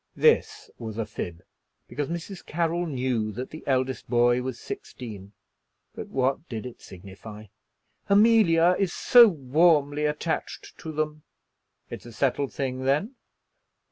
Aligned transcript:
This 0.15 0.71
was 0.79 0.97
a 0.97 1.05
fib, 1.05 1.43
because 1.87 2.07
Mrs. 2.07 2.43
Carroll 2.43 2.87
knew 2.87 3.31
that 3.33 3.51
the 3.51 3.63
eldest 3.67 4.09
boy 4.09 4.41
was 4.41 4.57
sixteen; 4.59 5.33
but 5.93 6.07
what 6.07 6.49
did 6.49 6.65
it 6.65 6.81
signify? 6.81 7.45
"Amelia 8.09 8.75
is 8.79 8.91
so 8.91 9.27
warmly 9.27 10.05
attached 10.05 10.75
to 10.79 10.91
them." 10.91 11.21
"It 11.91 11.99
is 11.99 12.05
a 12.07 12.13
settled 12.13 12.51
thing, 12.51 12.79
then?" 12.85 13.13